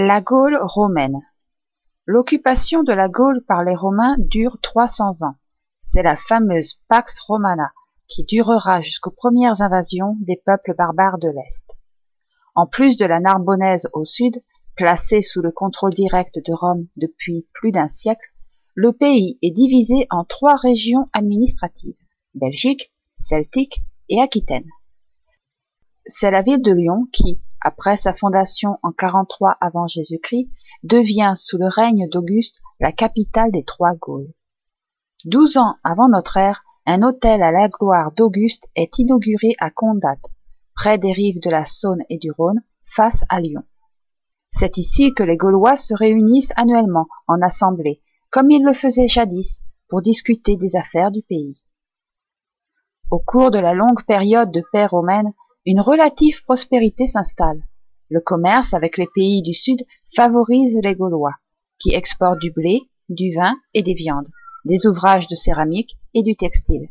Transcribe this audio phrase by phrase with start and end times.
[0.00, 1.22] La Gaule romaine
[2.06, 5.34] L'occupation de la Gaule par les Romains dure trois cents ans.
[5.90, 7.72] C'est la fameuse Pax Romana
[8.06, 11.76] qui durera jusqu'aux premières invasions des peuples barbares de l'Est.
[12.54, 14.40] En plus de la Narbonnaise au sud,
[14.76, 18.32] placée sous le contrôle direct de Rome depuis plus d'un siècle,
[18.76, 21.98] le pays est divisé en trois régions administratives,
[22.36, 22.92] Belgique,
[23.28, 24.70] Celtique et Aquitaine.
[26.06, 30.48] C'est la ville de Lyon qui, après sa fondation en 43 avant Jésus-Christ,
[30.84, 34.32] devient sous le règne d'Auguste la capitale des trois Gaules.
[35.26, 40.16] Douze ans avant notre ère, un hôtel à la gloire d'Auguste est inauguré à Condat,
[40.74, 42.62] près des rives de la Saône et du Rhône,
[42.96, 43.64] face à Lyon.
[44.58, 48.00] C'est ici que les Gaulois se réunissent annuellement en assemblée,
[48.30, 51.60] comme ils le faisaient jadis, pour discuter des affaires du pays.
[53.10, 55.34] Au cours de la longue période de paix romaine,
[55.70, 57.62] une relative prospérité s'installe.
[58.08, 59.84] Le commerce avec les pays du Sud
[60.16, 61.34] favorise les Gaulois,
[61.78, 64.28] qui exportent du blé, du vin et des viandes,
[64.64, 66.88] des ouvrages de céramique et du textile.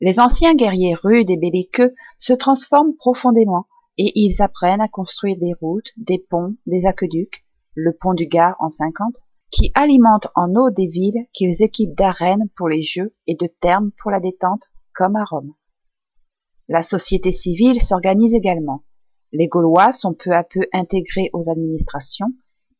[0.00, 3.66] Les anciens guerriers rudes et belliqueux se transforment profondément
[3.98, 8.56] et ils apprennent à construire des routes, des ponts, des aqueducs, le pont du Gard
[8.60, 9.16] en 50,
[9.50, 13.90] qui alimentent en eau des villes qu'ils équipent d'arènes pour les jeux et de thermes
[14.00, 14.62] pour la détente,
[14.94, 15.52] comme à Rome.
[16.70, 18.84] La société civile s'organise également.
[19.32, 22.28] Les Gaulois sont peu à peu intégrés aux administrations,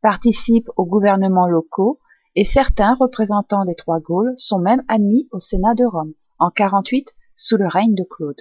[0.01, 1.99] participent aux gouvernements locaux
[2.37, 7.09] et certains représentants des trois Gaules sont même admis au Sénat de Rome en 48
[7.35, 8.41] sous le règne de Claude.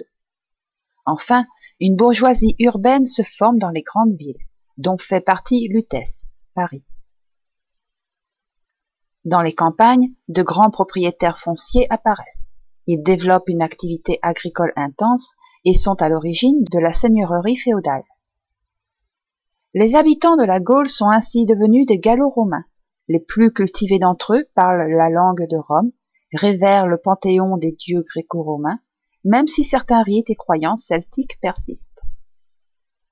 [1.04, 1.44] Enfin,
[1.80, 4.46] une bourgeoisie urbaine se forme dans les grandes villes,
[4.78, 6.22] dont fait partie Lutèce,
[6.54, 6.84] Paris.
[9.24, 12.44] Dans les campagnes, de grands propriétaires fonciers apparaissent.
[12.92, 18.02] Ils développent une activité agricole intense et sont à l'origine de la seigneurie féodale.
[19.74, 22.64] Les habitants de la Gaule sont ainsi devenus des gallo-romains.
[23.06, 25.92] Les plus cultivés d'entre eux parlent la langue de Rome,
[26.32, 28.80] révèrent le panthéon des dieux gréco-romains,
[29.22, 32.00] même si certains rites et croyances celtiques persistent.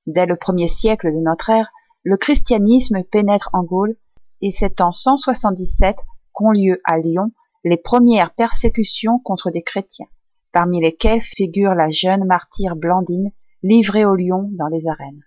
[0.09, 1.71] Dès le premier siècle de notre ère,
[2.03, 3.94] le christianisme pénètre en Gaule
[4.43, 5.94] et c'est en 177
[6.33, 7.31] qu'ont lieu à Lyon
[7.64, 10.08] les premières persécutions contre des chrétiens
[10.52, 13.30] parmi lesquels figure la jeune martyre Blandine
[13.62, 15.24] livrée aux lions dans les arènes.